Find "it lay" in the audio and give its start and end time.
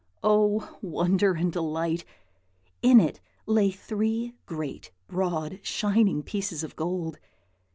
2.99-3.69